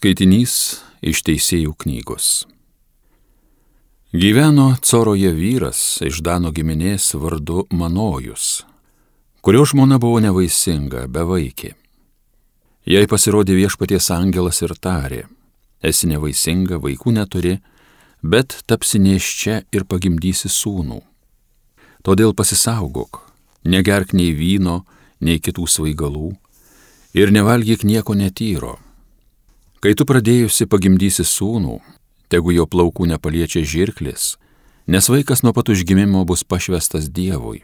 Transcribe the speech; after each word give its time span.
Skaitinys 0.00 0.52
iš 1.04 1.18
Teisėjų 1.28 1.74
knygos. 1.82 2.46
Gyveno 4.16 4.70
Coroje 4.80 5.28
vyras 5.36 6.00
iš 6.00 6.22
Dano 6.24 6.54
giminės 6.56 7.10
vardu 7.20 7.66
Manojus, 7.68 8.62
kurio 9.44 9.66
žmona 9.68 10.00
buvo 10.00 10.22
nevaisinga, 10.24 11.04
bevaikė. 11.04 11.74
Jai 12.88 13.04
pasirodė 13.12 13.60
viešpaties 13.60 14.08
angelas 14.16 14.64
ir 14.64 14.72
tarė, 14.72 15.26
esi 15.84 16.08
nevaisinga, 16.08 16.80
vaikų 16.80 17.18
neturi, 17.20 17.58
bet 18.24 18.62
tapsi 18.64 19.04
neščia 19.04 19.66
ir 19.68 19.84
pagimdysi 19.84 20.48
sūnų. 20.48 21.02
Todėl 22.00 22.32
pasisaugok, 22.32 23.26
negerk 23.68 24.16
nei 24.16 24.32
vyno, 24.32 24.86
nei 25.20 25.44
kitų 25.44 25.68
svaigalų 25.68 26.38
ir 27.12 27.36
nevalgyk 27.36 27.84
nieko 27.84 28.16
netyro 28.16 28.78
Kai 29.80 29.94
tu 29.96 30.04
pradėjusi 30.04 30.66
pagimdysi 30.68 31.24
sūnų, 31.24 31.78
tegu 32.28 32.52
jo 32.52 32.66
plaukų 32.68 33.06
nepaliečia 33.08 33.62
žirklis, 33.64 34.34
nes 34.84 35.06
vaikas 35.08 35.40
nuo 35.40 35.54
pat 35.56 35.70
užgimimo 35.72 36.20
bus 36.28 36.44
pašvestas 36.44 37.06
Dievui. 37.08 37.62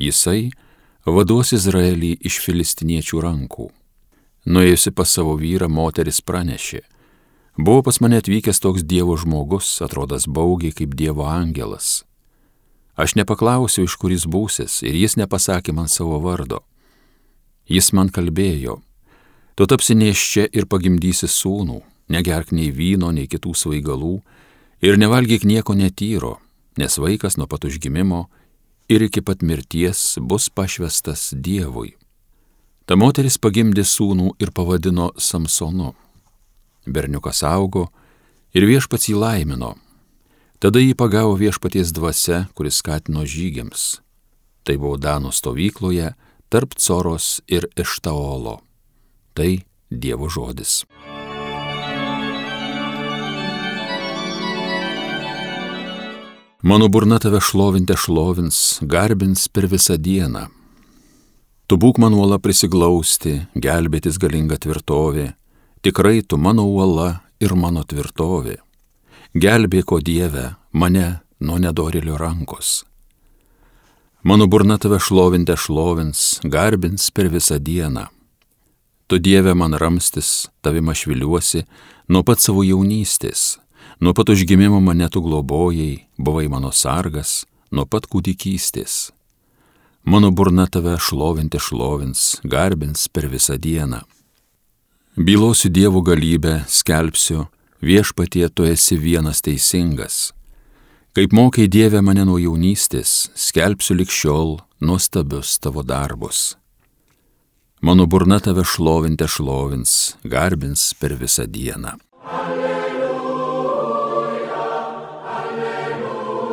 Jisai 0.00 0.48
vaduos 1.04 1.52
Izraelį 1.52 2.14
iš 2.24 2.38
filistiniečių 2.40 3.20
rankų. 3.20 3.68
Nuėjusi 4.48 4.94
pas 4.96 5.12
savo 5.12 5.36
vyrą, 5.36 5.68
moteris 5.68 6.22
pranešė. 6.24 6.80
Buvo 7.60 7.84
pas 7.84 8.00
mane 8.00 8.22
atvykęs 8.22 8.64
toks 8.64 8.88
Dievo 8.88 9.18
žmogus, 9.20 9.68
atrodas 9.84 10.24
baugiai 10.24 10.72
kaip 10.72 10.96
Dievo 10.96 11.28
angelas. 11.28 12.06
Aš 12.96 13.12
nepaklausiau, 13.20 13.84
iš 13.84 14.00
kur 14.00 14.16
jis 14.16 14.24
būsis, 14.24 14.80
ir 14.88 14.96
jis 14.96 15.20
nepasakė 15.20 15.76
man 15.76 15.92
savo 15.92 16.16
vardo. 16.24 16.64
Jis 17.68 17.92
man 17.92 18.08
kalbėjo, 18.08 18.80
Tu 19.58 19.66
tapsi 19.66 19.96
neščia 19.98 20.44
ir 20.54 20.68
pagimdysi 20.70 21.26
sūnų, 21.26 21.80
negerk 22.14 22.52
nei 22.54 22.68
vyno, 22.70 23.08
nei 23.10 23.26
kitų 23.26 23.56
svaigalų 23.58 24.20
ir 24.86 24.98
nevalgyk 25.02 25.42
nieko 25.42 25.74
netyro, 25.74 26.36
nes 26.78 26.94
vaikas 27.02 27.34
nuo 27.40 27.48
pat 27.50 27.66
užgimimo 27.66 28.28
ir 28.86 29.02
iki 29.02 29.18
pat 29.18 29.42
mirties 29.42 30.20
bus 30.22 30.46
pašvestas 30.46 31.32
Dievui. 31.34 31.96
Ta 32.86 32.94
moteris 32.94 33.40
pagimdė 33.42 33.82
sūnų 33.82 34.36
ir 34.38 34.54
pavadino 34.54 35.08
Samsonu. 35.18 35.90
Berniukas 36.86 37.42
augo 37.42 37.88
ir 38.54 38.62
viešpats 38.62 39.10
jį 39.10 39.18
laimino. 39.18 39.72
Tada 40.62 40.78
jį 40.78 40.94
pagavo 40.94 41.34
viešpaties 41.34 41.90
dvasia, 41.98 42.44
kuris 42.54 42.78
skatino 42.78 43.26
žygiams. 43.26 43.98
Tai 44.62 44.78
buvo 44.78 44.94
Danų 45.02 45.34
stovykloje 45.34 46.14
tarp 46.46 46.78
Coros 46.78 47.40
ir 47.50 47.66
Eštaolo. 47.74 48.60
Tai 49.38 49.60
Dievo 49.90 50.26
žodis. 50.28 50.82
Mano 56.62 56.88
burna 56.88 57.18
tave 57.22 57.38
šlovinte 57.40 57.94
šlovins, 57.94 58.80
garbins 58.82 59.46
per 59.48 59.68
visą 59.70 59.94
dieną. 59.94 60.48
Tu 61.70 61.78
būk 61.78 62.02
mano 62.02 62.18
uola 62.18 62.40
prisiglausti, 62.42 63.36
gelbėtis 63.54 64.18
galinga 64.18 64.58
tvirtovė, 64.58 65.28
tikrai 65.86 66.26
tu 66.26 66.34
mano 66.34 66.66
uola 66.66 67.20
ir 67.38 67.54
mano 67.54 67.86
tvirtovė. 67.86 68.58
Gelbėko 69.38 70.02
Dieve 70.02 70.56
mane 70.72 71.20
nuo 71.38 71.62
nedorilio 71.62 72.18
rankos. 72.18 72.82
Mano 74.26 74.50
burna 74.50 74.82
tave 74.82 74.98
šlovinte 74.98 75.54
šlovins, 75.54 76.40
garbins 76.42 77.12
per 77.14 77.30
visą 77.30 77.62
dieną. 77.62 78.08
Tu 79.08 79.18
Dieve 79.18 79.54
man 79.54 79.72
ramstis, 79.72 80.48
tavim 80.60 80.88
aš 80.92 81.06
viliuosi, 81.08 81.62
nuo 82.12 82.20
pat 82.28 82.42
savo 82.44 82.60
jaunystės, 82.60 83.56
nuo 84.04 84.12
pat 84.12 84.28
užgimimo 84.34 84.82
mane 84.84 85.08
tu 85.08 85.22
globojai, 85.24 86.04
buvai 86.20 86.44
mano 86.52 86.68
sargas, 86.76 87.46
nuo 87.72 87.86
pat 87.88 88.04
kūdikystės. 88.04 89.08
Mano 90.04 90.28
burna 90.30 90.68
tave 90.68 90.98
šlovinti 91.00 91.56
šlovins, 91.56 92.42
garbins 92.44 93.08
per 93.08 93.30
visą 93.32 93.56
dieną. 93.56 94.04
Bylosiu 95.16 95.72
Dievo 95.72 96.04
galybę, 96.04 96.66
skelbsiu, 96.68 97.48
viešpatie 97.80 98.48
tu 98.52 98.68
esi 98.68 99.00
vienas 99.00 99.40
teisingas. 99.40 100.34
Kaip 101.16 101.32
mokai 101.32 101.64
Dieve 101.64 102.04
mane 102.04 102.28
nuo 102.28 102.36
jaunystės, 102.36 103.30
skelbsiu 103.32 103.96
likščiol 103.98 104.58
nuostabius 104.84 105.56
tavo 105.64 105.80
darbus. 105.80 106.58
Mano 107.80 108.06
burna 108.06 108.40
tave 108.40 108.64
šlovinti 108.64 109.28
šlovins, 109.28 110.16
garbins 110.24 110.94
per 110.98 111.14
visą 111.14 111.46
dieną. 111.46 111.88
Alleluja, 112.26 112.82
alleluja, 115.38 116.48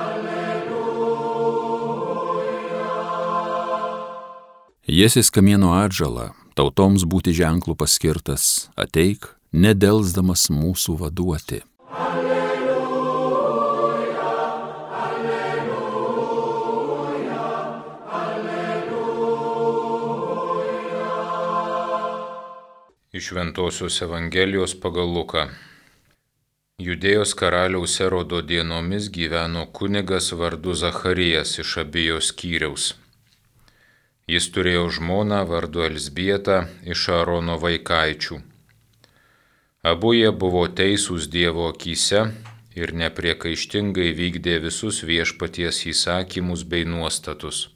alleluja. 0.00 0.84
Jėsis 4.84 5.32
kamieno 5.32 5.72
atžala, 5.72 6.36
tautoms 6.52 7.08
būti 7.08 7.32
ženklų 7.32 7.80
paskirtas, 7.80 8.68
ateik, 8.76 9.32
nedelsdamas 9.56 10.50
mūsų 10.52 10.98
vaduoti. 11.00 11.64
Iš 23.24 23.32
Ventosios 23.32 24.02
Evangelijos 24.04 24.72
pagal 24.80 25.08
Luką. 25.16 25.42
Judėjos 26.86 27.30
karaliaus 27.40 27.94
Erodo 28.04 28.42
dienomis 28.44 29.06
gyveno 29.14 29.62
kunigas 29.78 30.26
vardu 30.40 30.74
Zacharijas 30.76 31.54
iš 31.62 31.70
abijos 31.82 32.28
skyriaus. 32.32 32.88
Jis 34.28 34.48
turėjo 34.56 34.82
žmoną 34.96 35.38
vardu 35.52 35.86
Elsbietą 35.86 36.58
iš 36.96 37.06
Arono 37.16 37.56
vaikaičių. 37.62 38.42
Abu 39.94 40.12
jie 40.18 40.28
buvo 40.44 40.66
teisūs 40.82 41.30
Dievo 41.36 41.70
akise 41.70 42.26
ir 42.82 42.92
nepriekaištingai 43.04 44.10
vykdė 44.20 44.58
visus 44.66 45.00
viešpaties 45.12 45.80
įsakymus 45.94 46.68
bei 46.68 46.84
nuostatus. 46.84 47.70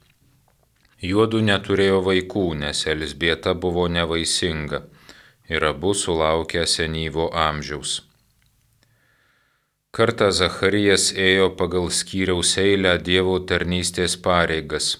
Juodu 1.01 1.41
neturėjo 1.51 2.05
vaikų, 2.11 2.47
nes 2.61 2.85
Elsbieta 2.93 3.57
buvo 3.65 3.89
nevaisinga 3.97 4.85
ir 5.49 5.65
abu 5.65 5.93
sulaukę 5.93 6.65
senyvo 6.67 7.29
amžiaus. 7.47 7.99
Kartą 9.91 10.29
Zacharijas 10.39 11.09
ėjo 11.17 11.49
pagal 11.59 11.89
skyriaus 11.99 12.55
eilę 12.61 12.97
Dievo 13.01 13.39
tarnystės 13.51 14.15
pareigas 14.25 14.91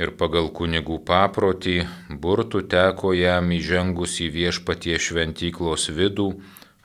ir 0.00 0.12
pagal 0.20 0.48
kunigų 0.56 1.00
paprotį 1.08 1.76
burtų 2.22 2.62
teko 2.74 3.12
jam 3.18 3.50
įžengus 3.56 4.20
į 4.24 4.28
viešpatie 4.36 4.96
šventyklos 5.06 5.88
vidų 5.96 6.28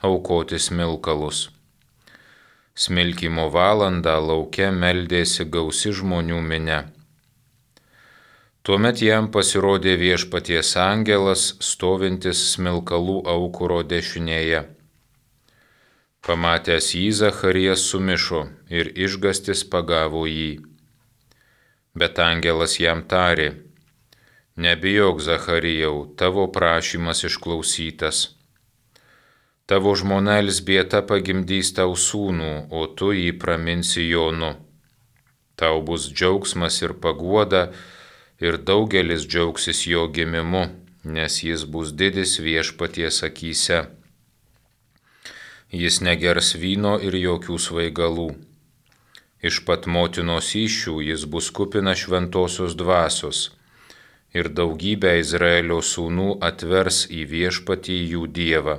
aukoti 0.08 0.58
smilkalus. 0.60 1.46
Smilkimo 2.76 3.46
valandą 3.54 4.18
laukia 4.20 4.68
meldėsi 4.82 5.46
gausi 5.48 5.94
žmonių 5.96 6.42
minė. 6.50 6.82
Tuomet 8.66 8.98
jam 8.98 9.28
pasirodė 9.30 9.92
viešpaties 9.94 10.72
angelas, 10.82 11.42
stovintis 11.62 12.40
smilkalų 12.50 13.20
aukuro 13.30 13.84
dešinėje. 13.86 14.64
Pamatęs 16.26 16.88
jį, 16.98 17.04
Zacharijas 17.20 17.86
sumišo 17.92 18.42
ir 18.80 18.90
išgastis 19.06 19.62
pagavo 19.70 20.24
jį. 20.26 20.50
Bet 21.94 22.18
angelas 22.18 22.74
jam 22.82 23.06
tarė, 23.06 23.52
nebijok, 24.58 25.22
Zacharijau, 25.22 25.94
tavo 26.18 26.50
prašymas 26.50 27.22
išklausytas. 27.30 28.28
Tavo 29.70 29.94
žmona 29.94 30.40
Elsbieta 30.42 31.06
pagimdys 31.06 31.76
tau 31.78 31.94
sūnų, 31.94 32.54
o 32.74 32.88
tu 32.90 33.14
jį 33.14 33.30
praminsi 33.38 34.10
Jonu. 34.10 34.56
Tau 35.54 35.84
bus 35.86 36.10
džiaugsmas 36.10 36.82
ir 36.82 36.98
paguoda, 36.98 37.68
ir 38.40 38.58
daugelis 38.58 39.26
džiaugsis 39.26 39.86
jo 39.86 40.06
gimimu, 40.08 40.66
nes 41.04 41.42
jis 41.42 41.64
bus 41.64 41.92
didis 41.92 42.38
viešpaties 42.42 43.22
akise. 43.28 43.84
Jis 45.72 46.00
negers 46.00 46.54
vyno 46.54 46.96
ir 47.02 47.16
jokių 47.18 47.58
svaigalų. 47.58 48.30
Iš 49.46 49.62
pat 49.66 49.86
motinos 49.86 50.54
iššių 50.56 51.00
jis 51.10 51.26
bus 51.30 51.50
kupina 51.50 51.94
šventosios 51.94 52.74
dvasios 52.78 53.50
ir 54.36 54.50
daugybę 54.52 55.14
Izraelio 55.20 55.80
sūnų 55.90 56.36
atvers 56.48 57.06
į 57.08 57.24
viešpatį 57.30 57.96
jų 58.12 58.26
dievą. 58.38 58.76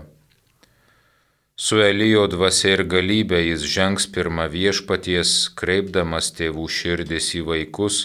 Su 1.57 1.79
Elijo 1.81 2.27
dvasia 2.29 2.75
ir 2.75 2.83
galybė 2.85 3.39
jis 3.41 3.63
žengs 3.65 4.05
pirmą 4.13 4.45
viešpaties, 4.53 5.31
kreipdamas 5.57 6.29
tėvų 6.37 6.67
širdis 6.69 7.31
į 7.39 7.41
vaikus, 7.47 7.97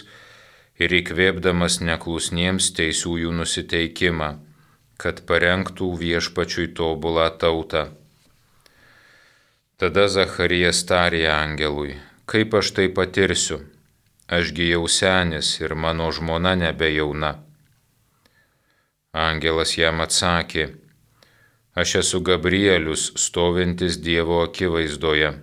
ir 0.80 0.94
įkvėpdamas 1.00 1.80
neklusniems 1.84 2.70
teisiųjų 2.78 3.32
nusiteikimą, 3.40 4.30
kad 5.02 5.24
parengtų 5.28 5.90
viešpačiui 6.00 6.70
tobulą 6.78 7.28
tautą. 7.42 7.88
Tada 9.76 10.06
Zacharijas 10.08 10.84
tarė 10.86 11.26
angelui, 11.32 11.96
kaip 12.30 12.54
aš 12.54 12.70
tai 12.76 12.88
patirsiu, 12.88 13.58
ašgi 14.30 14.68
jau 14.70 14.84
senis 14.88 15.56
ir 15.60 15.74
mano 15.74 16.10
žmona 16.14 16.54
nebejauna. 16.60 17.32
Angelas 19.12 19.74
jam 19.76 20.00
atsakė, 20.00 20.68
aš 21.74 21.96
esu 22.00 22.22
Gabrielius, 22.24 23.10
stovintis 23.18 23.98
Dievo 24.00 24.38
akivaizdoje. 24.46 25.34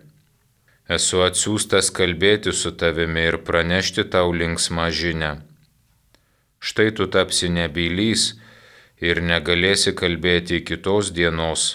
Esu 0.90 1.20
atsiųstas 1.22 1.92
kalbėti 1.94 2.50
su 2.60 2.72
tavimi 2.82 3.22
ir 3.30 3.36
pranešti 3.46 4.08
tau 4.14 4.32
linksmą 4.34 4.88
žinę. 5.00 5.28
Štai 6.68 6.90
tu 6.98 7.06
tapsi 7.14 7.50
nebylys 7.54 8.24
ir 9.10 9.20
negalėsi 9.22 9.92
kalbėti 10.00 10.64
kitos 10.66 11.12
dienos, 11.14 11.66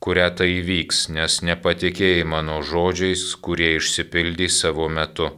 kurią 0.00 0.28
tai 0.38 0.46
įvyks, 0.62 1.00
nes 1.16 1.36
nepatikėjai 1.44 2.22
mano 2.24 2.62
žodžiais, 2.70 3.24
kurie 3.44 3.74
išsipildys 3.76 4.56
savo 4.64 4.86
metu. 4.88 5.28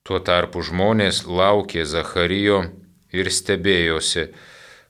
Tuo 0.00 0.20
tarpu 0.28 0.62
žmonės 0.64 1.26
laukė 1.28 1.84
Zacharijo 1.84 2.62
ir 3.12 3.28
stebėjosi, 3.28 4.30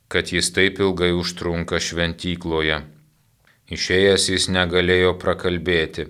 kad 0.07 0.31
jis 0.31 0.53
taip 0.55 0.79
ilgai 0.87 1.11
užtrunka 1.19 1.83
šventykloje. 1.83 2.79
Išėjęs 3.75 4.29
jis 4.31 4.49
negalėjo 4.55 5.17
prakalbėti 5.19 6.07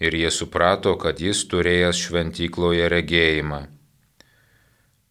ir 0.00 0.16
jie 0.16 0.30
suprato, 0.32 0.96
kad 0.96 1.20
jis 1.20 1.44
turėjęs 1.52 2.00
šventykloje 2.06 2.88
regėjimą. 2.88 3.60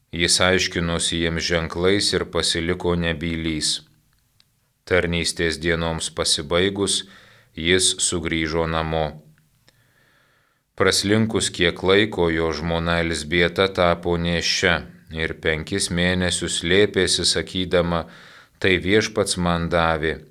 Jis 0.09 0.39
aiškinosi 0.41 1.21
jiems 1.21 1.45
ženklais 1.45 2.09
ir 2.17 2.25
pasiliko 2.33 2.95
nebylys. 2.97 3.83
Tarnystės 4.89 5.59
dienoms 5.61 6.09
pasibaigus, 6.09 7.03
jis 7.53 7.91
sugrįžo 8.01 8.65
namo. 8.65 9.05
Praslinkus 10.79 11.51
kiek 11.53 11.83
laiko 11.83 12.29
jo 12.33 12.49
žmona 12.55 13.01
Elsbieta 13.03 13.67
tapo 13.67 14.15
nešia 14.17 14.79
ir 15.13 15.35
penkis 15.43 15.89
mėnesius 15.93 16.61
lėpėsi 16.63 17.25
sakydama, 17.27 18.05
tai 18.59 18.77
viešpats 18.81 19.37
man 19.37 19.69
davė. 19.69 20.28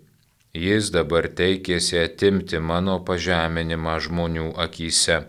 Jis 0.57 0.89
dabar 0.89 1.29
teikėsi 1.29 1.99
atimti 2.01 2.57
mano 2.59 2.97
pažeminimą 3.05 3.99
žmonių 4.01 4.55
akise. 4.57 5.27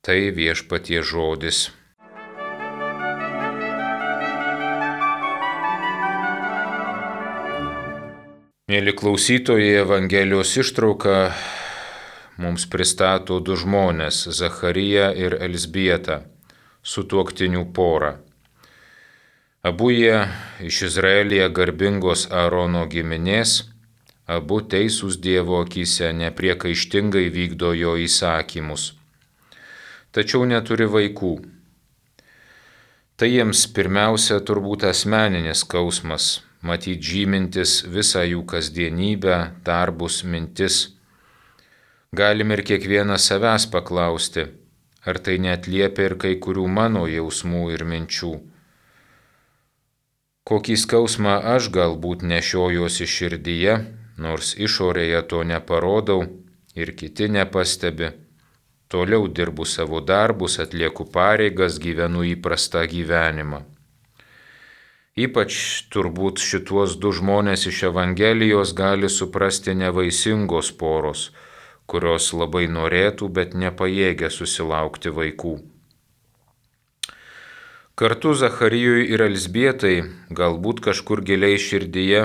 Tai 0.00 0.16
viešpatie 0.32 1.02
žodis. 1.04 1.68
Mėly 8.70 8.94
klausytojai, 8.96 9.82
Evangelijos 9.82 10.56
ištrauka 10.56 11.34
mums 12.40 12.64
pristato 12.64 13.40
du 13.44 13.58
žmonės- 13.60 14.24
Zachariją 14.40 15.12
ir 15.12 15.36
Elsbietą, 15.36 16.22
sutuoktinių 16.80 17.66
porą. 17.76 18.29
Abu 19.62 19.90
jie 19.90 20.28
iš 20.60 20.82
Izraelija 20.82 21.50
garbingos 21.52 22.22
Aarono 22.32 22.86
giminės, 22.88 23.50
abu 24.24 24.62
teisūs 24.74 25.18
Dievo 25.20 25.58
akise 25.60 26.14
nepriekaištingai 26.16 27.26
vykdo 27.34 27.74
jo 27.76 27.90
įsakymus. 28.00 28.86
Tačiau 30.16 30.46
neturi 30.48 30.86
vaikų. 30.94 31.32
Tai 33.20 33.28
jiems 33.28 33.66
pirmiausia 33.76 34.38
turbūt 34.48 34.86
asmeninis 34.88 35.60
skausmas, 35.66 36.28
matyti 36.64 37.10
žymintis 37.10 37.74
visą 37.84 38.22
jų 38.24 38.46
kasdienybę, 38.48 39.36
darbus, 39.66 40.22
mintis 40.24 40.86
galim 42.16 42.56
ir 42.56 42.64
kiekvieną 42.64 43.20
savęs 43.20 43.68
paklausti, 43.76 44.46
ar 45.04 45.20
tai 45.20 45.36
netliepia 45.36 46.08
ir 46.08 46.16
kai 46.24 46.32
kurių 46.46 46.64
mano 46.80 47.04
jausmų 47.12 47.68
ir 47.76 47.84
minčių. 47.92 48.32
Kokį 50.48 50.76
skausmą 50.82 51.34
aš 51.54 51.68
galbūt 51.74 52.22
nešiojuosi 52.24 53.06
širdyje, 53.14 53.74
nors 54.24 54.54
išorėje 54.56 55.20
to 55.32 55.42
neparodau 55.44 56.22
ir 56.74 56.92
kiti 56.96 57.28
nepastebi. 57.28 58.08
Toliau 58.90 59.28
dirbu 59.28 59.66
savo 59.68 60.00
darbus, 60.00 60.56
atlieku 60.64 61.04
pareigas, 61.16 61.76
gyvenu 61.78 62.24
įprastą 62.32 62.86
gyvenimą. 62.90 63.60
Ypač 65.20 65.54
turbūt 65.92 66.40
šituos 66.42 66.96
du 67.02 67.12
žmonės 67.14 67.66
iš 67.70 67.82
Evangelijos 67.90 68.72
gali 68.78 69.10
suprasti 69.12 69.74
nevaisingos 69.74 70.70
poros, 70.82 71.28
kurios 71.86 72.32
labai 72.32 72.64
norėtų, 72.78 73.28
bet 73.28 73.54
nepajėgia 73.54 74.30
susilaukti 74.30 75.12
vaikų. 75.20 75.54
Kartu 78.00 78.30
Zacharijui 78.32 79.02
ir 79.12 79.20
Elsbietai 79.20 79.96
galbūt 80.32 80.78
kažkur 80.86 81.20
giliai 81.20 81.58
širdyje 81.60 82.20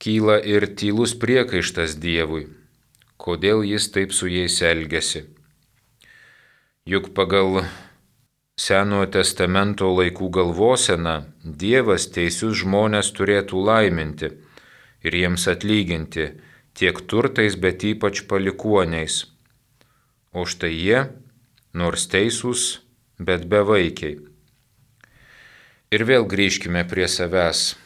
kyla 0.00 0.38
ir 0.40 0.64
tylus 0.80 1.12
priekaištas 1.20 1.98
Dievui, 2.00 2.46
kodėl 3.20 3.60
jis 3.68 3.90
taip 3.92 4.14
su 4.16 4.30
jais 4.32 4.56
elgesi. 4.64 5.26
Juk 6.88 7.10
pagal 7.18 7.66
Senojo 8.56 9.10
testamento 9.18 9.92
laikų 9.98 10.30
galvosena 10.38 11.18
Dievas 11.44 12.08
teisius 12.16 12.62
žmonės 12.62 13.12
turėtų 13.20 13.66
laiminti 13.68 14.32
ir 15.04 15.18
jiems 15.20 15.44
atlyginti 15.52 16.30
tiek 16.72 17.04
turtais, 17.04 17.60
bet 17.60 17.84
ypač 17.84 18.24
palikuoniais. 18.32 19.26
O 20.32 20.48
štai 20.48 20.72
jie, 20.72 21.04
nors 21.76 22.08
teisūs, 22.08 22.85
bet 23.18 23.46
bevaikiai. 23.50 24.18
Ir 25.94 26.04
vėl 26.08 26.26
grįžkime 26.28 26.84
prie 26.90 27.08
savęs. 27.08 27.76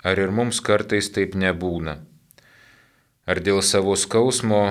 Ar 0.00 0.16
ir 0.16 0.32
mums 0.32 0.62
kartais 0.64 1.10
taip 1.12 1.36
nebūna? 1.36 1.98
Ar 3.28 3.40
dėl 3.44 3.60
savo 3.60 3.96
skausmo 4.00 4.62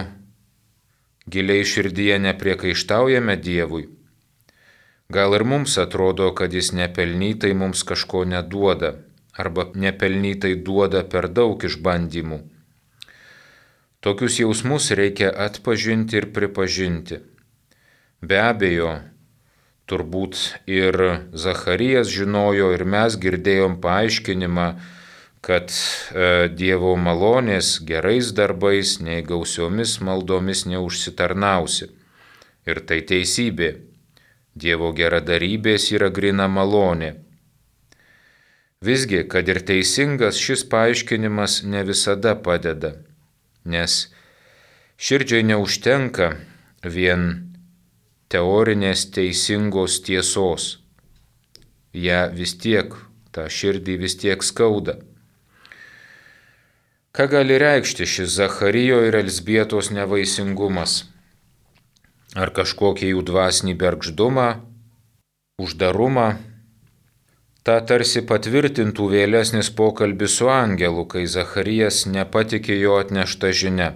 giliai 1.29 1.65
širdyje 1.71 2.17
nepriekaištaujame 2.25 3.37
Dievui? 3.37 3.85
Gal 5.13 5.37
ir 5.37 5.45
mums 5.45 5.77
atrodo, 5.81 6.31
kad 6.33 6.53
Jis 6.53 6.73
nepelnytai 6.73 7.53
mums 7.53 7.85
kažko 7.85 8.25
neduoda, 8.25 8.95
arba 9.37 9.69
nepelnytai 9.73 10.55
duoda 10.57 11.05
per 11.05 11.29
daug 11.29 11.61
išbandymų 11.65 12.41
Tokius 13.99 14.37
jausmus 14.39 14.85
reikia 14.95 15.27
atpažinti 15.45 16.15
ir 16.15 16.29
pripažinti. 16.31 17.17
Be 18.23 18.37
abejo, 18.39 18.93
turbūt 19.89 20.37
ir 20.69 20.95
Zacharijas 21.33 22.11
žinojo 22.13 22.69
ir 22.75 22.85
mes 22.85 23.17
girdėjom 23.19 23.79
paaiškinimą, 23.83 24.67
kad 25.45 25.73
e, 25.73 26.49
Dievo 26.53 26.93
malonės 26.99 27.79
gerais 27.89 28.31
darbais, 28.37 28.99
nei 29.01 29.25
gausiomis 29.25 29.97
maldomis 30.05 30.65
neužsitarnausi. 30.69 31.89
Ir 32.69 32.83
tai 32.85 33.01
teisybė. 33.09 33.73
Dievo 34.59 34.93
geradarybės 34.93 35.89
yra 35.95 36.09
grina 36.13 36.49
malonė. 36.51 37.13
Visgi, 38.85 39.25
kad 39.27 39.47
ir 39.51 39.63
teisingas 39.65 40.39
šis 40.39 40.65
paaiškinimas 40.71 41.61
ne 41.67 41.83
visada 41.87 42.35
padeda 42.35 42.95
nes 43.65 44.07
širdžiai 44.97 45.43
neužtenka 45.43 46.33
vien 46.83 47.48
teorinės 48.29 49.07
teisingos 49.15 49.99
tiesos. 50.05 50.79
Ja 51.93 52.27
vis 52.33 52.55
tiek, 52.61 52.93
tą 53.33 53.47
širdį 53.49 53.95
vis 54.03 54.17
tiek 54.21 54.43
skauda. 54.45 54.99
Ką 57.15 57.25
gali 57.31 57.57
reikšti 57.57 58.05
šis 58.05 58.35
Zacharijo 58.37 59.01
ir 59.07 59.17
Elsbietos 59.17 59.89
nevaisingumas? 59.91 60.99
Ar 62.37 62.53
kažkokį 62.53 63.15
jų 63.15 63.25
dvasinį 63.25 63.73
bergždumą, 63.81 64.49
uždarumą, 65.57 66.29
Ta 67.69 67.75
tarsi 67.85 68.21
patvirtintų 68.25 69.07
vėlesnis 69.11 69.67
pokalbis 69.77 70.37
su 70.39 70.47
angelu, 70.49 71.03
kai 71.11 71.25
Zacharijas 71.29 72.05
nepatikė 72.09 72.77
jo 72.79 72.95
atneštą 72.97 73.51
žinę. 73.61 73.89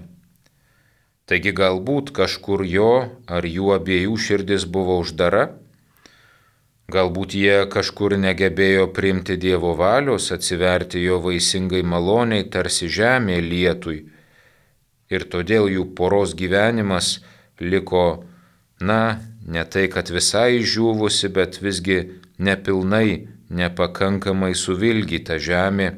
Taigi 1.24 1.54
galbūt 1.56 2.12
kažkur 2.12 2.66
jo 2.68 2.90
ar 3.32 3.46
jų 3.48 3.70
abiejų 3.78 4.18
širdis 4.20 4.66
buvo 4.68 4.98
uždara, 5.00 5.46
galbūt 6.92 7.36
jie 7.40 7.64
kažkur 7.72 8.18
negebėjo 8.20 8.90
priimti 8.98 9.38
Dievo 9.40 9.72
valios, 9.80 10.28
atsiverti 10.36 11.00
jo 11.06 11.22
vaisingai 11.24 11.80
maloniai 11.88 12.44
tarsi 12.52 12.92
žemė 12.92 13.40
lietui. 13.40 14.02
Ir 15.14 15.28
todėl 15.32 15.72
jų 15.72 15.88
poros 15.96 16.36
gyvenimas 16.36 17.22
liko, 17.62 18.26
na, 18.82 19.24
ne 19.48 19.64
tai, 19.64 19.88
kad 19.88 20.12
visai 20.12 20.60
žuvusi, 20.60 21.32
bet 21.32 21.62
visgi 21.64 22.02
nepilnai 22.36 23.30
nepakankamai 23.48 24.52
suvilgyta 24.58 25.40
žemė, 25.40 25.94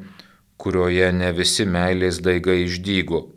kurioje 0.56 1.10
ne 1.12 1.32
visi 1.34 1.66
meilės 1.66 2.22
daigai 2.22 2.62
išdygo. 2.68 3.35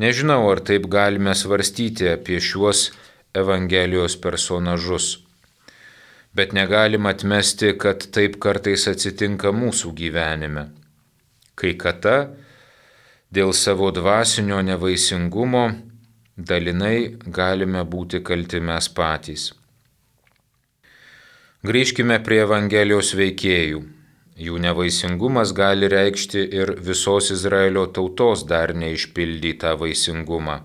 Nežinau, 0.00 0.48
ar 0.50 0.62
taip 0.64 0.88
galime 0.88 1.34
svarstyti 1.36 2.08
apie 2.08 2.40
šiuos 2.40 2.90
Evangelijos 3.34 4.16
personažus. 4.20 5.18
Bet 6.32 6.52
negalim 6.56 7.06
atmesti, 7.06 7.74
kad 7.76 8.06
taip 8.12 8.38
kartais 8.40 8.86
atsitinka 8.88 9.52
mūsų 9.52 9.92
gyvenime. 9.96 10.70
Kai 11.56 11.74
kata 11.76 12.16
dėl 13.32 13.52
savo 13.52 13.90
dvasinio 13.92 14.60
nevaisingumo 14.64 15.64
dalinai 16.36 17.16
galime 17.26 17.84
būti 17.84 18.22
kalti 18.24 18.60
mes 18.60 18.88
patys. 18.88 19.50
Grįžkime 21.62 22.16
prie 22.24 22.40
Evangelijos 22.42 23.12
veikėjų. 23.14 23.82
Jų 24.42 24.58
nevaisingumas 24.64 25.52
gali 25.54 25.88
reikšti 25.92 26.42
ir 26.58 26.74
visos 26.88 27.30
Izraelio 27.34 27.84
tautos 27.94 28.42
dar 28.48 28.72
neišpildytą 28.74 29.76
vaisingumą. 29.78 30.56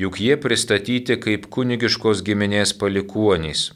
Juk 0.00 0.16
jie 0.24 0.36
pristatyti 0.40 1.18
kaip 1.20 1.50
kunigiškos 1.52 2.22
giminės 2.24 2.72
palikuonys, 2.80 3.66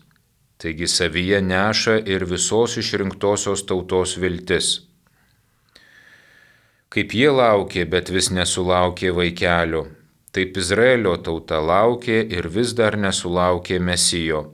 taigi 0.57 0.89
savyje 0.89 1.43
neša 1.45 1.99
ir 2.15 2.25
visos 2.31 2.79
išrinktosios 2.81 3.67
tautos 3.69 4.17
viltis. 4.23 4.71
Kaip 6.89 7.13
jie 7.19 7.29
laukė, 7.35 7.85
bet 7.91 8.09
vis 8.15 8.31
nesulaukė 8.33 9.13
vaikelio, 9.19 9.85
taip 10.33 10.57
Izraelio 10.63 11.19
tauta 11.27 11.61
laukė 11.61 12.23
ir 12.39 12.49
vis 12.57 12.73
dar 12.79 12.97
nesulaukė 12.97 13.83
mesijo. 13.83 14.54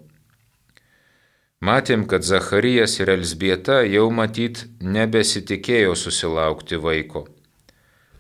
Matėm, 1.60 2.06
kad 2.08 2.24
Zacharijas 2.24 2.94
ir 3.02 3.10
Elsbieta 3.12 3.82
jau 3.84 4.06
matyt 4.18 4.62
nebesitikėjo 4.80 5.92
susilaukti 6.02 6.78
vaiko. 6.80 7.26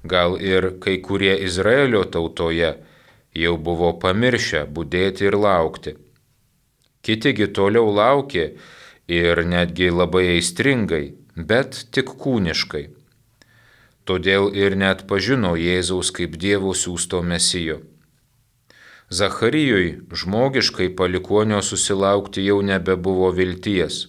Gal 0.04 0.36
ir 0.44 0.66
kai 0.84 0.98
kurie 1.06 1.32
Izraelio 1.46 2.02
tautoje 2.04 2.74
jau 3.42 3.54
buvo 3.56 3.94
pamiršę 4.02 4.66
būdėti 4.76 5.24
ir 5.30 5.38
laukti. 5.40 5.94
Kitigi 7.00 7.48
toliau 7.56 7.88
laukė 7.96 8.44
ir 9.08 9.42
netgi 9.48 9.88
labai 9.88 10.26
aistringai, 10.34 11.06
bet 11.36 11.86
tik 11.96 12.12
kūniškai. 12.20 12.90
Todėl 14.04 14.52
ir 14.52 14.76
net 14.76 15.06
pažino 15.08 15.54
Jėzaus 15.56 16.12
kaip 16.12 16.36
Dievo 16.36 16.76
siūsto 16.76 17.22
mesijo. 17.24 17.80
Zacharijui 19.10 19.86
žmogiškai 20.14 20.88
palikonio 20.96 21.62
susilaukti 21.66 22.44
jau 22.46 22.60
nebebuvo 22.62 23.32
vilties. 23.34 24.04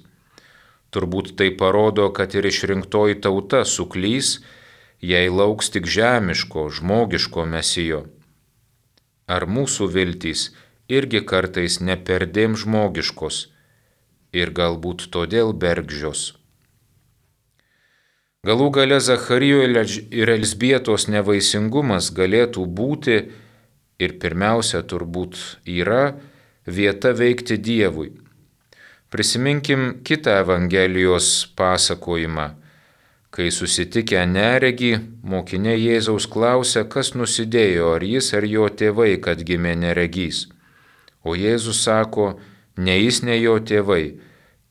Turbūt 0.94 1.32
tai 1.40 1.48
parodo, 1.58 2.06
kad 2.14 2.36
ir 2.38 2.46
išrinktoji 2.46 3.18
tauta 3.24 3.64
suklys, 3.66 4.36
jei 5.02 5.32
lauks 5.40 5.74
tik 5.74 5.90
žemiško, 5.90 6.68
žmogiško 6.78 7.48
mesijo. 7.56 8.04
Ar 9.26 9.48
mūsų 9.50 9.90
viltys 9.98 10.52
irgi 10.86 11.26
kartais 11.26 11.82
neperdėm 11.82 12.54
žmogiškos 12.54 13.42
ir 14.38 14.54
galbūt 14.54 15.10
todėl 15.10 15.58
bergžios. 15.66 16.36
Galų 18.46 18.70
gale 18.78 19.02
Zacharijo 19.02 19.66
ir 19.66 20.38
Elsbietos 20.38 21.10
nevaisingumas 21.10 22.14
galėtų 22.14 22.70
būti 22.70 23.24
ir 24.02 24.18
pirmiausia 24.22 24.82
turbūt 24.88 25.38
yra 25.70 26.16
vieta 26.66 27.14
veikti 27.18 27.58
Dievui. 27.58 28.12
Prisiminkim 29.12 30.02
kitą 30.08 30.38
Evangelijos 30.42 31.52
pasakojimą. 31.60 32.48
Kai 33.32 33.48
susitikę 33.52 34.24
neregį, 34.28 34.92
mokinė 35.24 35.78
Jėzaus 35.78 36.28
klausia, 36.32 36.84
kas 36.84 37.14
nusidėjo, 37.16 37.94
ar 37.96 38.04
jis 38.04 38.34
ar 38.36 38.48
jo 38.48 38.68
tėvai, 38.68 39.14
kad 39.24 39.44
gimė 39.48 39.76
neregys. 39.80 40.48
O 41.24 41.36
Jėzus 41.40 41.84
sako, 41.86 42.34
ne 42.76 42.98
jis, 43.00 43.22
ne 43.24 43.38
jo 43.40 43.56
tėvai, 43.60 44.18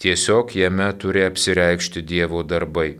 tiesiog 0.00 0.52
jame 0.56 0.90
turi 1.00 1.24
apsireikšti 1.28 2.04
Dievo 2.04 2.42
darbai. 2.44 2.98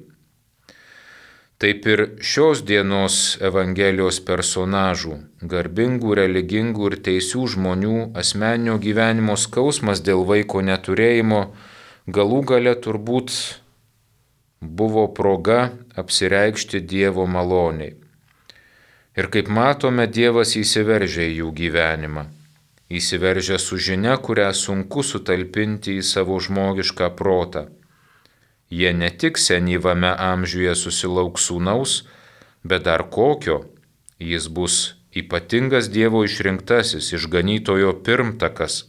Taip 1.61 1.85
ir 1.93 2.01
šios 2.25 2.63
dienos 2.65 3.15
Evangelijos 3.45 4.17
personažų, 4.25 5.17
garbingų, 5.45 6.15
religingų 6.17 6.87
ir 6.89 6.95
teisių 7.09 7.43
žmonių 7.55 7.97
asmeninio 8.23 8.79
gyvenimo 8.81 9.35
skausmas 9.37 10.01
dėl 10.07 10.23
vaiko 10.31 10.63
neturėjimo 10.65 11.41
galų 12.17 12.39
gale 12.49 12.73
turbūt 12.87 13.35
buvo 14.81 15.05
proga 15.19 15.59
apsireikšti 16.01 16.81
Dievo 16.81 17.27
maloniai. 17.29 17.93
Ir 19.21 19.29
kaip 19.35 19.51
matome, 19.53 20.07
Dievas 20.09 20.55
įsiveržė 20.57 21.27
į 21.29 21.35
jų 21.43 21.51
gyvenimą. 21.59 22.25
Įsiveržė 22.89 23.61
su 23.61 23.77
žinia, 23.77 24.17
kurią 24.17 24.49
sunku 24.57 25.05
sutalpinti 25.05 25.99
į 26.01 26.09
savo 26.15 26.41
žmogišką 26.41 27.11
protą 27.21 27.67
Jie 28.71 28.93
ne 28.95 29.11
tik 29.11 29.39
senyvame 29.39 30.13
amžiuje 30.15 30.77
susilauks 30.79 31.49
sūnaus, 31.51 31.95
bet 32.63 32.85
dar 32.87 33.03
kokio, 33.11 33.65
jis 34.23 34.47
bus 34.47 34.77
ypatingas 35.11 35.91
Dievo 35.91 36.23
išrinktasis, 36.25 37.11
išganytojo 37.17 37.97
pirmtakas. 38.07 38.85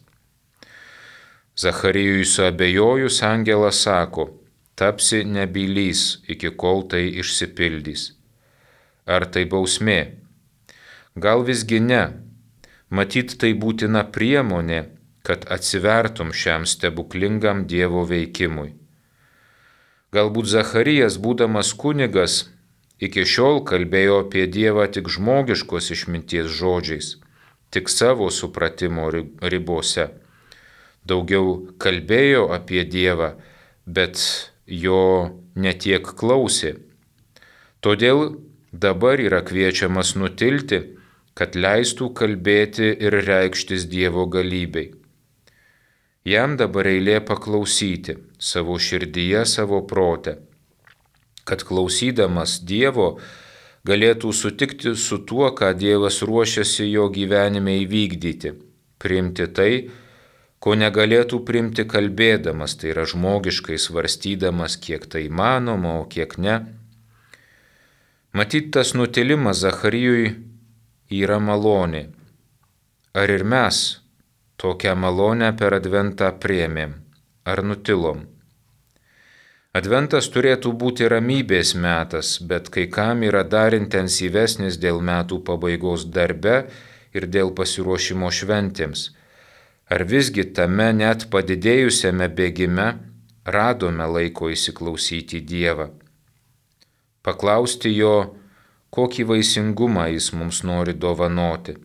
Zacharijui 1.58 2.26
suabejojus 2.26 3.22
angelas 3.26 3.82
sako, 3.84 4.28
tapsi 4.76 5.24
nebylys 5.26 6.22
iki 6.30 6.54
kol 6.62 6.86
tai 6.90 7.08
išsipildys. 7.24 8.12
Ar 9.06 9.26
tai 9.34 9.48
bausmė? 9.50 10.00
Gal 11.18 11.42
visgi 11.44 11.82
ne. 11.82 12.04
Matyt, 12.92 13.34
tai 13.42 13.52
būtina 13.58 14.06
priemonė, 14.14 14.84
kad 15.26 15.48
atsivertum 15.50 16.32
šiam 16.36 16.68
stebuklingam 16.70 17.66
Dievo 17.68 18.06
veikimui. 18.08 18.81
Galbūt 20.12 20.50
Zacharijas, 20.52 21.16
būdamas 21.24 21.70
kunigas, 21.82 22.50
iki 23.00 23.24
šiol 23.24 23.62
kalbėjo 23.64 24.18
apie 24.26 24.44
Dievą 24.44 24.90
tik 24.92 25.08
žmogiškos 25.08 25.88
išminties 25.96 26.50
žodžiais, 26.52 27.14
tik 27.72 27.88
savo 27.88 28.28
supratimo 28.28 29.08
ribose. 29.14 30.10
Daugiau 31.08 31.54
kalbėjo 31.80 32.50
apie 32.52 32.84
Dievą, 32.84 33.38
bet 33.88 34.20
jo 34.68 35.32
netiek 35.56 36.04
klausė. 36.04 36.76
Todėl 37.80 38.36
dabar 38.76 39.16
yra 39.16 39.40
kviečiamas 39.48 40.18
nutilti, 40.20 40.82
kad 41.40 41.56
leistų 41.56 42.12
kalbėti 42.20 42.92
ir 43.00 43.16
reikštis 43.32 43.88
Dievo 43.88 44.28
galybei. 44.28 44.92
Jam 46.22 46.54
dabar 46.54 46.86
eilė 46.86 47.18
paklausyti 47.26 48.14
savo 48.38 48.76
širdyje, 48.78 49.42
savo 49.50 49.80
protę, 49.90 50.36
kad 51.50 51.64
klausydamas 51.66 52.60
Dievo 52.62 53.16
galėtų 53.90 54.30
sutikti 54.30 54.94
su 54.94 55.18
tuo, 55.26 55.50
ką 55.58 55.72
Dievas 55.74 56.22
ruošiasi 56.22 56.86
jo 56.92 57.08
gyvenime 57.10 57.80
įvykdyti, 57.82 58.54
priimti 59.02 59.48
tai, 59.50 59.72
ko 60.62 60.76
negalėtų 60.78 61.40
priimti 61.42 61.88
kalbėdamas, 61.90 62.78
tai 62.78 62.94
yra 62.94 63.08
žmogiškai 63.10 63.80
svarstydamas, 63.82 64.78
kiek 64.78 65.10
tai 65.10 65.26
įmanoma, 65.26 65.96
o 66.04 66.06
kiek 66.06 66.38
ne. 66.38 66.60
Matyt, 68.38 68.70
tas 68.78 68.94
nutilimas 68.94 69.66
Zacharijui 69.66 70.36
yra 71.10 71.42
malonė. 71.42 72.12
Ar 73.18 73.34
ir 73.34 73.42
mes 73.44 74.01
Tokią 74.62 74.94
malonę 74.96 75.48
per 75.58 75.74
Adventą 75.74 76.28
priemėm 76.44 76.92
ar 77.50 77.64
nutilom. 77.66 78.20
Adventas 79.80 80.28
turėtų 80.36 80.74
būti 80.84 81.08
ramybės 81.10 81.72
metas, 81.86 82.36
bet 82.52 82.70
kai 82.70 82.84
kam 82.98 83.26
yra 83.26 83.42
dar 83.56 83.74
intensyvesnis 83.74 84.78
dėl 84.84 85.02
metų 85.10 85.42
pabaigos 85.50 86.06
darbe 86.18 86.56
ir 87.18 87.26
dėl 87.38 87.56
pasiruošimo 87.58 88.30
šventėms. 88.30 89.08
Ar 89.90 90.06
visgi 90.14 90.46
tame 90.58 90.92
net 90.94 91.30
padidėjusiame 91.34 92.30
bėgime 92.30 92.90
radome 93.58 94.14
laiko 94.14 94.54
įsiklausyti 94.54 95.42
Dievą? 95.42 95.90
Paklausti 97.26 97.98
jo, 97.98 98.18
kokį 98.94 99.32
vaisingumą 99.34 100.12
jis 100.14 100.36
mums 100.38 100.62
nori 100.68 100.94
dovanoti. 100.94 101.82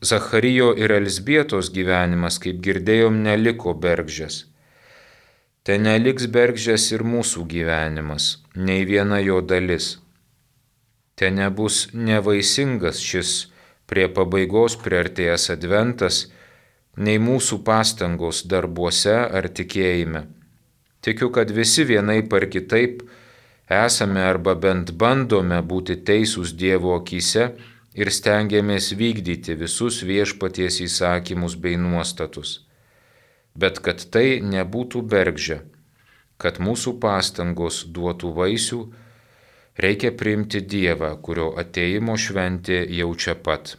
Zacharijo 0.00 0.74
ir 0.78 0.92
Elsbietos 0.94 1.72
gyvenimas, 1.74 2.36
kaip 2.38 2.60
girdėjom, 2.62 3.16
neliko 3.24 3.72
bergžės. 3.74 4.44
Te 5.66 5.74
neliks 5.74 6.28
bergžės 6.30 6.84
ir 6.92 7.02
mūsų 7.02 7.42
gyvenimas, 7.50 8.36
nei 8.54 8.84
viena 8.86 9.18
jo 9.18 9.40
dalis. 9.42 9.96
Te 11.18 11.32
nebus 11.34 11.88
nevaisingas 11.92 13.00
šis 13.02 13.32
prie 13.90 14.06
pabaigos 14.06 14.76
priartėjęs 14.78 15.48
adventas, 15.56 16.28
nei 16.96 17.18
mūsų 17.18 17.58
pastangos 17.66 18.44
darbuose 18.46 19.16
ar 19.18 19.48
tikėjime. 19.50 20.28
Tikiu, 21.02 21.32
kad 21.34 21.50
visi 21.50 21.82
vienai 21.88 22.20
par 22.22 22.46
kitaip 22.46 23.02
esame 23.66 24.22
arba 24.22 24.54
bent 24.54 24.94
bandome 24.94 25.58
būti 25.72 25.98
teisūs 26.06 26.54
Dievo 26.54 26.94
akise 27.00 27.48
ir 27.98 28.10
stengiamės 28.14 28.92
vykdyti 28.98 29.56
visus 29.58 30.02
viešpaties 30.06 30.78
įsakymus 30.86 31.56
bei 31.58 31.78
nuostatus. 31.80 32.60
Bet 33.58 33.80
kad 33.82 34.04
tai 34.14 34.38
nebūtų 34.44 35.02
bergžia, 35.14 35.58
kad 36.38 36.60
mūsų 36.62 36.94
pastangos 37.02 37.82
duotų 37.90 38.30
vaisių, 38.38 38.80
reikia 39.82 40.14
priimti 40.14 40.62
Dievą, 40.62 41.16
kurio 41.22 41.50
ateimo 41.58 42.14
šventė 42.14 42.84
jau 43.00 43.10
čia 43.18 43.34
pat. 43.34 43.74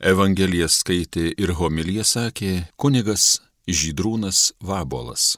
Evangeliją 0.00 0.70
skaitė 0.72 1.26
ir 1.36 1.52
homiliją 1.58 2.06
sakė 2.08 2.54
kunigas 2.80 3.42
Žydrūnas 3.68 4.54
Vabolas. 4.64 5.34